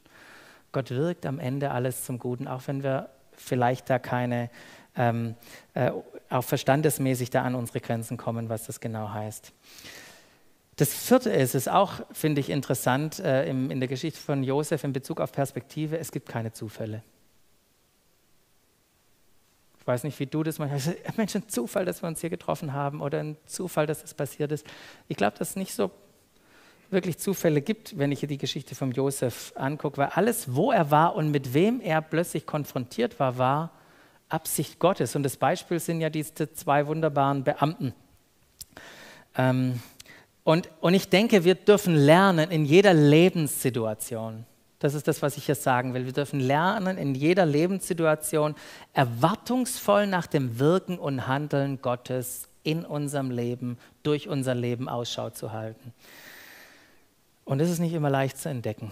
[0.72, 4.50] Gott wirkt am Ende alles zum Guten, auch wenn wir vielleicht da keine,
[4.96, 5.36] ähm,
[5.74, 5.92] äh,
[6.30, 9.52] auch verstandesmäßig da an unsere Grenzen kommen, was das genau heißt.
[10.80, 14.86] Das vierte ist, ist auch, finde ich, interessant äh, im, in der Geschichte von Josef
[14.86, 17.04] in Bezug auf Perspektive, es gibt keine Zufälle.
[19.78, 20.92] Ich weiß nicht, wie du das machst.
[21.18, 24.54] Mensch, ein Zufall, dass wir uns hier getroffen haben oder ein Zufall, dass das passiert
[24.54, 24.66] ist.
[25.10, 25.92] Ich glaube, dass es nicht so
[26.90, 30.92] wirklich Zufälle gibt, wenn ich hier die Geschichte von Josef angucke, weil alles, wo er
[30.92, 33.72] war und mit wem er plötzlich konfrontiert war, war
[34.30, 35.14] Absicht Gottes.
[35.18, 37.94] Und das Beispiel sind ja diese zwei wunderbaren Beamten.
[39.36, 39.82] Ähm,
[40.50, 44.48] und, und ich denke, wir dürfen lernen in jeder Lebenssituation.
[44.80, 46.08] Das ist das, was ich hier sagen will.
[46.08, 48.56] Wir dürfen lernen, in jeder Lebenssituation
[48.94, 55.52] erwartungsvoll nach dem Wirken und Handeln Gottes in unserem Leben, durch unser Leben Ausschau zu
[55.52, 55.94] halten.
[57.46, 58.92] Und es ist nicht immer leicht zu entdecken.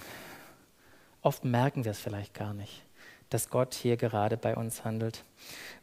[1.24, 2.84] Oft merken wir es vielleicht gar nicht,
[3.32, 5.24] dass Gott hier gerade bei uns handelt.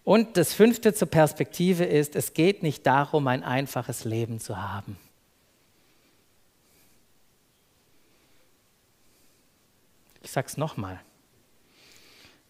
[0.05, 4.99] Und das fünfte zur Perspektive ist, es geht nicht darum, ein einfaches Leben zu haben.
[10.35, 10.99] Ich sage es nochmal.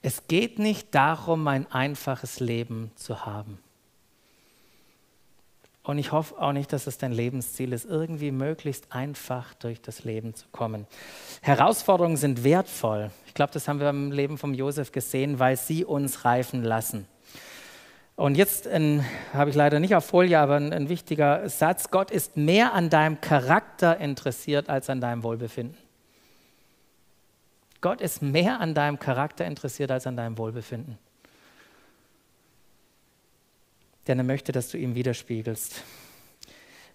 [0.01, 3.59] Es geht nicht darum, ein einfaches Leben zu haben.
[5.83, 10.03] Und ich hoffe auch nicht, dass es dein Lebensziel ist, irgendwie möglichst einfach durch das
[10.05, 10.87] Leben zu kommen.
[11.43, 13.11] Herausforderungen sind wertvoll.
[13.27, 17.07] Ich glaube, das haben wir im Leben von Josef gesehen, weil sie uns reifen lassen.
[18.17, 21.91] Und jetzt habe ich leider nicht auf Folie, aber ein, ein wichtiger Satz.
[21.91, 25.84] Gott ist mehr an deinem Charakter interessiert als an deinem Wohlbefinden.
[27.85, 30.97] Gott ist mehr an deinem Charakter interessiert als an deinem Wohlbefinden.
[34.07, 35.83] Denn er möchte, dass du ihm widerspiegelst.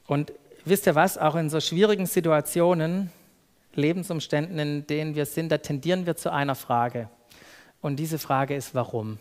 [0.08, 0.34] Und
[0.66, 3.12] wisst ihr was, auch in so schwierigen Situationen,
[3.76, 7.08] Lebensumständen, in denen wir sind, da tendieren wir zu einer Frage.
[7.82, 9.20] Und diese Frage ist, warum?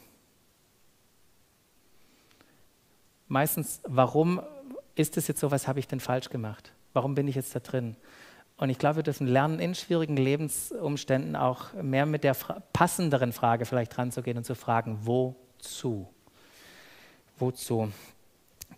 [3.26, 4.40] Meistens, warum
[4.94, 6.72] ist es jetzt so, was habe ich denn falsch gemacht?
[6.94, 7.94] Warum bin ich jetzt da drin?
[8.58, 13.32] Und ich glaube, wir dürfen lernen, in schwierigen Lebensumständen auch mehr mit der fra passenderen
[13.32, 16.08] Frage vielleicht ranzugehen und zu fragen, wozu?
[17.38, 17.92] Wozu?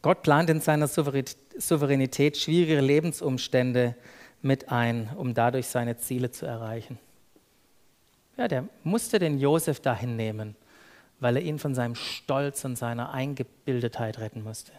[0.02, 3.96] Gott plant in seiner Souveränität schwierige Lebensumstände
[4.42, 6.98] mit ein, um dadurch seine Ziele zu erreichen.
[8.36, 10.56] Ja, der musste den Josef dahin nehmen,
[11.20, 14.72] weil er ihn von seinem Stolz und seiner Eingebildetheit retten musste.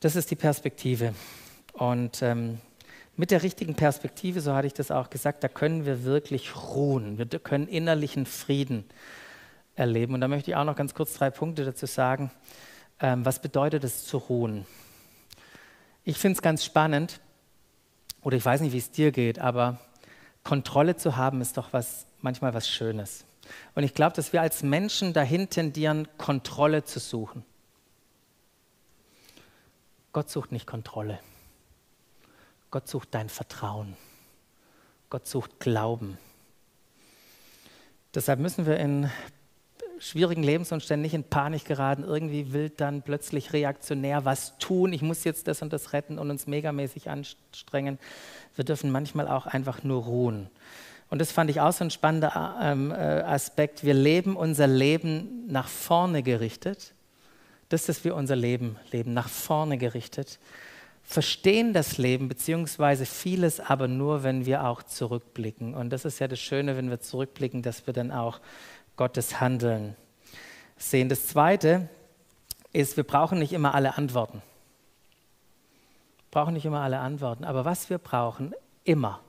[0.00, 1.12] Das ist die Perspektive.
[1.78, 2.58] Und ähm,
[3.16, 7.18] mit der richtigen Perspektive, so hatte ich das auch gesagt, da können wir wirklich ruhen.
[7.18, 8.84] Wir können innerlichen Frieden
[9.76, 10.14] erleben.
[10.14, 12.30] Und da möchte ich auch noch ganz kurz drei Punkte dazu sagen.
[13.00, 14.66] Ähm, was bedeutet es zu ruhen?
[16.04, 17.20] Ich finde es ganz spannend,
[18.22, 19.78] oder ich weiß nicht, wie es dir geht, aber
[20.42, 23.24] Kontrolle zu haben ist doch was, manchmal was Schönes.
[23.74, 27.44] Und ich glaube, dass wir als Menschen dahin tendieren, Kontrolle zu suchen.
[30.12, 31.20] Gott sucht nicht Kontrolle.
[32.70, 33.96] Gott sucht dein Vertrauen.
[35.10, 36.18] Gott sucht Glauben.
[38.14, 39.10] Deshalb müssen wir in
[39.98, 45.24] schwierigen Lebensumständen nicht in Panik geraten, irgendwie wild dann plötzlich reaktionär was tun, ich muss
[45.24, 47.98] jetzt das und das retten und uns megamäßig anstrengen.
[48.54, 50.50] Wir dürfen manchmal auch einfach nur ruhen.
[51.10, 53.82] Und das fand ich auch so ein spannender ähm, äh, Aspekt.
[53.82, 56.92] Wir leben unser Leben nach vorne gerichtet.
[57.70, 60.38] Das ist, wir unser Leben leben, nach vorne gerichtet
[61.08, 65.74] verstehen das Leben, beziehungsweise vieles aber nur, wenn wir auch zurückblicken.
[65.74, 68.40] Und das ist ja das Schöne, wenn wir zurückblicken, dass wir dann auch
[68.96, 69.96] Gottes Handeln
[70.76, 71.08] sehen.
[71.08, 71.88] Das Zweite
[72.74, 74.42] ist, wir brauchen nicht immer alle Antworten.
[76.18, 77.44] Wir brauchen nicht immer alle Antworten.
[77.44, 78.52] Aber was wir brauchen,
[78.84, 79.20] immer,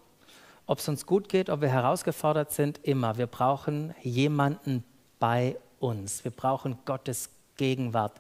[0.66, 3.18] ob es uns gut geht, ob wir herausgefordert sind, immer.
[3.18, 4.84] Wir brauchen jemanden
[5.18, 6.26] bei uns.
[6.26, 8.20] Wir brauchen Gottes Gegenwart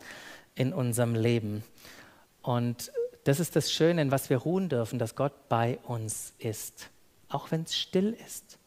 [0.55, 1.65] in unserem Leben.
[2.41, 2.89] Und
[3.23, 6.89] das ist das Schöne, in was wir ruhen dürfen, dass Gott bei uns ist.
[7.27, 8.57] Auch wenn es still ist.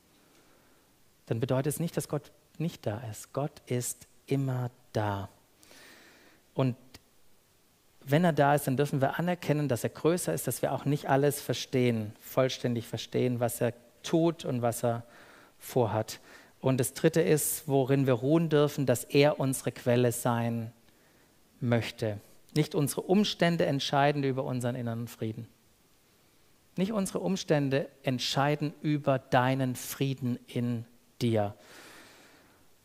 [1.27, 3.33] Dann bedeutet es nicht, dass Gott nicht da ist.
[3.33, 5.29] Gott ist immer da.
[6.55, 6.77] Und
[8.05, 10.85] wenn er da ist, dann dürfen wir anerkennen, dass er größer ist, dass wir auch
[10.85, 15.05] nicht alles verstehen, vollständig verstehen, was er tut und was er
[15.59, 16.21] vorhat.
[16.61, 20.73] Und das Dritte ist, worin wir ruhen dürfen, dass er unsere Quelle sein
[21.61, 22.19] möchte.
[22.55, 25.49] Nicht unsere Umstände entscheiden über unseren inneren Frieden.
[26.77, 30.85] Nicht unsere Umstände entscheiden über deinen Frieden in
[31.21, 31.55] dir.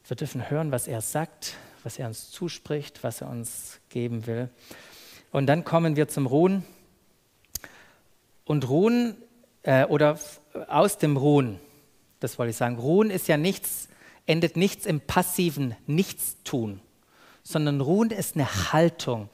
[0.05, 4.49] Wir dürfen hören, was er sagt, was er uns zuspricht, was er uns geben will.
[5.31, 6.63] Und dann kommen wir zum Ruhen.
[8.45, 9.17] Und Ruhen
[9.63, 10.17] äh, oder
[10.67, 11.59] aus dem Ruhen,
[12.19, 13.89] das wollte ich sagen, Ruhen ist ja nichts,
[14.25, 16.79] endet nichts im passiven Nichtstun,
[17.43, 19.29] sondern Ruhen ist eine Haltung,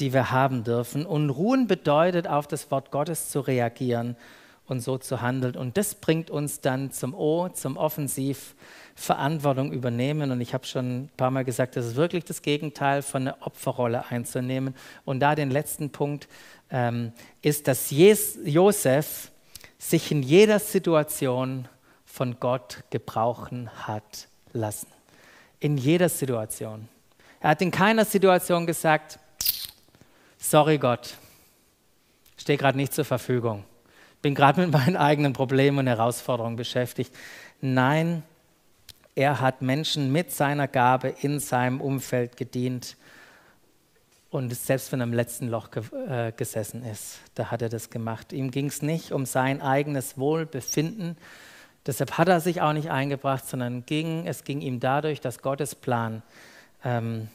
[0.00, 1.06] die wir haben dürfen.
[1.06, 4.16] Und Ruhen bedeutet, auf das Wort Gottes zu reagieren
[4.66, 5.56] und so zu handeln.
[5.56, 8.54] Und das bringt uns dann zum O, zum Offensiv
[8.94, 10.30] Verantwortung übernehmen.
[10.30, 13.36] Und ich habe schon ein paar Mal gesagt, das ist wirklich das Gegenteil von einer
[13.40, 14.74] Opferrolle einzunehmen.
[15.04, 16.28] Und da den letzten Punkt
[16.70, 19.30] ähm, ist, dass Josef
[19.78, 21.68] sich in jeder Situation
[22.06, 24.88] von Gott gebrauchen hat lassen.
[25.60, 26.88] In jeder Situation.
[27.40, 29.18] Er hat in keiner Situation gesagt,
[30.44, 31.16] sorry Gott,
[32.36, 33.64] stehe gerade nicht zur Verfügung,
[34.20, 37.14] bin gerade mit meinen eigenen Problemen und Herausforderungen beschäftigt.
[37.60, 38.22] Nein,
[39.14, 42.96] er hat Menschen mit seiner Gabe in seinem Umfeld gedient
[44.30, 47.88] und selbst wenn er im letzten Loch ge äh, gesessen ist, da hat er das
[47.88, 48.32] gemacht.
[48.32, 51.16] Ihm ging es nicht um sein eigenes Wohlbefinden,
[51.86, 55.74] deshalb hat er sich auch nicht eingebracht, sondern ging, es ging ihm dadurch, dass Gottes
[55.74, 56.22] Plan
[56.84, 57.28] ähm,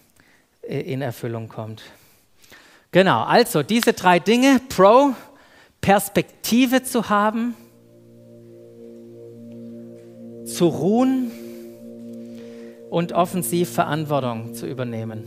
[0.62, 1.82] in Erfüllung kommt.
[2.92, 5.14] Genau, also diese drei Dinge, Pro,
[5.80, 7.54] Perspektive zu haben,
[10.46, 11.32] zu ruhen
[12.90, 15.24] und offensiv Verantwortung zu übernehmen.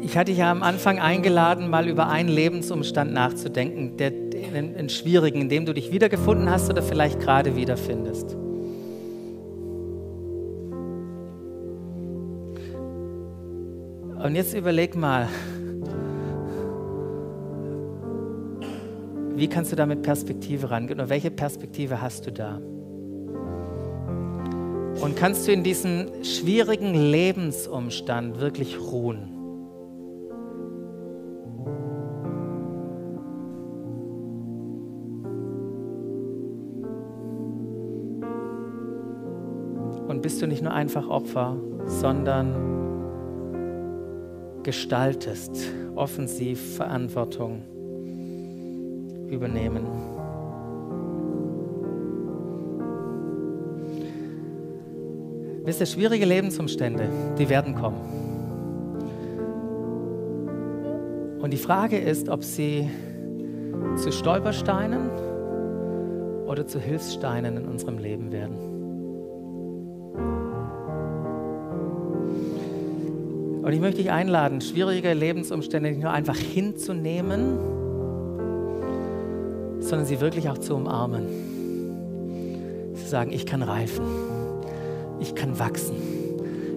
[0.00, 4.12] Ich hatte dich ja am Anfang eingeladen, mal über einen Lebensumstand nachzudenken, der,
[4.54, 8.36] einen schwierigen, in dem du dich wiedergefunden hast oder vielleicht gerade wiederfindest.
[14.22, 15.28] Und jetzt überleg mal,
[19.34, 22.60] wie kannst du da mit Perspektive rangehen oder welche Perspektive hast du da?
[25.00, 29.28] Und kannst du in diesem schwierigen Lebensumstand wirklich ruhen?
[40.06, 41.56] Und bist du nicht nur einfach Opfer,
[41.86, 42.81] sondern
[44.62, 47.62] gestaltest offensiv Verantwortung
[49.28, 49.86] übernehmen.
[55.64, 58.00] Wisst ihr, schwierige Lebensumstände, die werden kommen.
[61.40, 62.88] Und die Frage ist, ob sie
[63.96, 65.10] zu Stolpersteinen
[66.46, 68.71] oder zu Hilfssteinen in unserem Leben werden.
[73.62, 77.58] Und ich möchte dich einladen, schwierige Lebensumstände nicht nur einfach hinzunehmen,
[79.80, 81.26] sondern sie wirklich auch zu umarmen.
[82.94, 84.04] Zu sagen, ich kann reifen
[85.22, 85.96] ich kann wachsen.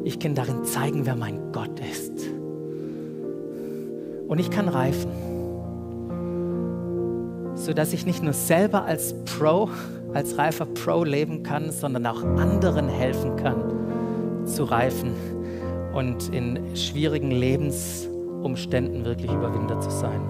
[0.04, 2.12] Ich kann darin zeigen, wer mein Gott ist.
[4.28, 5.12] Und ich kann reifen,
[7.56, 9.70] sodass ich nicht nur selber als Pro,
[10.14, 15.14] als reifer Pro leben kann, sondern auch anderen helfen kann zu reifen
[15.96, 20.22] und in schwierigen Lebensumständen wirklich überwintert zu sein.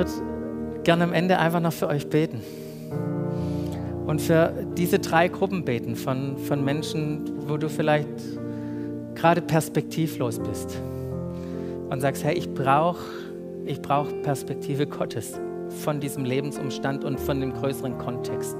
[0.00, 0.10] würde
[0.82, 2.40] gerne am Ende einfach noch für euch beten.
[4.06, 8.08] Und für diese drei Gruppen beten von, von Menschen, wo du vielleicht
[9.14, 10.80] gerade perspektivlos bist
[11.90, 13.04] und sagst, hey, ich brauche
[13.66, 18.56] ich brauch Perspektive Gottes von diesem Lebensumstand und von dem größeren Kontext.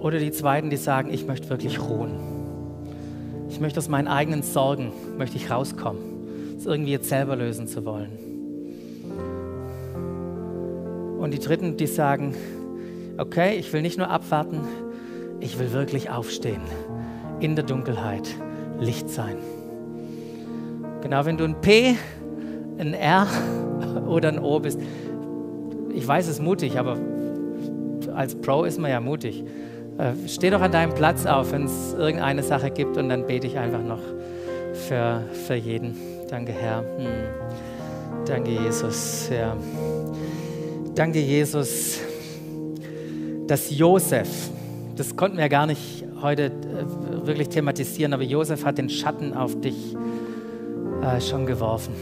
[0.00, 2.18] Oder die Zweiten, die sagen, ich möchte wirklich ruhen.
[3.48, 6.10] Ich möchte aus meinen eigenen Sorgen, möchte ich rauskommen
[6.60, 8.10] es irgendwie jetzt selber lösen zu wollen.
[11.18, 12.34] Und die Dritten, die sagen,
[13.16, 14.60] okay, ich will nicht nur abwarten,
[15.40, 16.60] ich will wirklich aufstehen,
[17.40, 18.28] in der Dunkelheit
[18.78, 19.36] Licht sein.
[21.02, 21.96] Genau, wenn du ein P,
[22.78, 23.26] ein R
[24.06, 24.78] oder ein O bist,
[25.94, 26.98] ich weiß es ist mutig, aber
[28.14, 29.44] als Pro ist man ja mutig.
[29.98, 33.46] Äh, steh doch an deinem Platz auf, wenn es irgendeine Sache gibt und dann bete
[33.46, 34.00] ich einfach noch
[34.72, 35.96] für, für jeden.
[36.28, 36.80] Danke, Herr.
[36.80, 37.06] Hm.
[38.26, 39.28] Danke, Jesus.
[39.30, 39.56] Ja.
[40.94, 41.98] Danke, Jesus,
[43.46, 44.28] dass Josef,
[44.96, 49.60] das konnten wir gar nicht heute äh, wirklich thematisieren, aber Josef hat den Schatten auf
[49.60, 49.96] dich
[51.02, 51.94] äh, schon geworfen.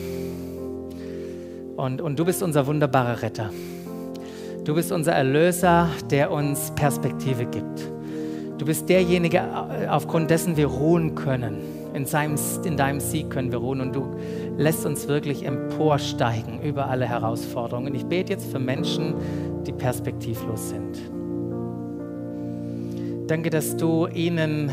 [1.77, 3.51] Und, und du bist unser wunderbarer Retter.
[4.65, 7.91] Du bist unser Erlöser, der uns Perspektive gibt.
[8.59, 11.59] Du bist derjenige, äh, aufgrund dessen wir ruhen können
[11.95, 14.17] In, seinem, in deinem Sieg können wir ruhen und du
[14.57, 17.95] lässt uns wirklich emporsteigen über alle Herausforderungen.
[17.95, 19.15] Ich bete jetzt für Menschen,
[19.65, 20.99] die perspektivlos sind.
[23.29, 24.71] Danke, dass du ihnen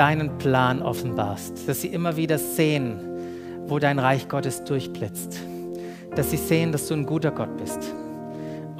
[0.00, 2.98] deinen Plan offenbarst, dass sie immer wieder sehen,
[3.66, 5.38] wo dein Reich Gottes durchblitzt,
[6.16, 7.80] dass sie sehen, dass du ein guter Gott bist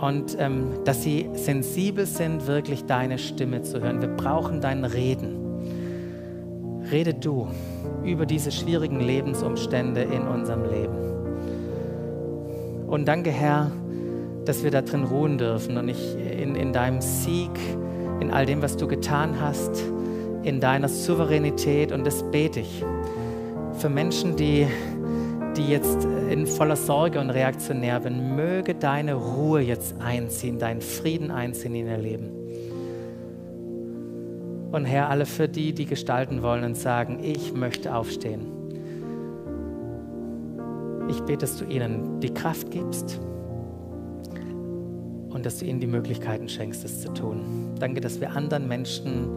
[0.01, 4.01] und ähm, dass sie sensibel sind, wirklich deine Stimme zu hören.
[4.01, 6.81] Wir brauchen dein Reden.
[6.91, 7.49] Rede du
[8.03, 10.97] über diese schwierigen Lebensumstände in unserem Leben.
[12.87, 13.71] Und danke, Herr,
[14.47, 17.51] dass wir da drin ruhen dürfen und nicht in, in deinem Sieg,
[18.21, 19.85] in all dem, was du getan hast,
[20.43, 21.93] in deiner Souveränität.
[21.93, 22.85] Und das bete ich
[23.79, 24.67] für Menschen, die,
[25.57, 28.37] die jetzt in voller Sorge und reaktionär sind.
[28.37, 32.31] Möge deine Ruhe jetzt einziehen, dein Frieden einziehen in ihr Leben.
[34.73, 38.47] Und Herr, alle für die, die gestalten wollen und sagen, ich möchte aufstehen.
[41.09, 43.19] Ich bete, dass du ihnen die Kraft gibst
[45.31, 47.71] und dass du ihnen die Möglichkeiten schenkst, es zu tun.
[47.81, 49.29] Danke, dass wir anderen Menschen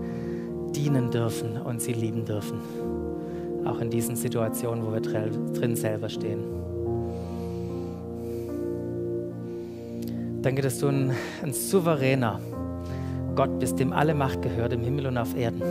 [0.75, 2.59] dienen dürfen und sie lieben dürfen.
[3.65, 6.43] Auch in diesen Situationen, wo wir drin selber stehen.
[10.41, 11.11] Danke, dass du ein,
[11.41, 12.39] ein souveräner
[13.35, 15.61] Gott bist, dem alle Macht gehört, im Himmel und auf Erden.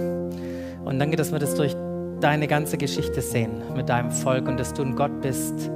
[0.85, 1.77] Und danke, dass wir das durch
[2.21, 5.71] deine ganze Geschichte sehen mit deinem Volk und dass du ein Gott bist,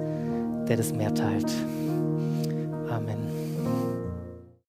[0.68, 1.52] der das Meer teilt.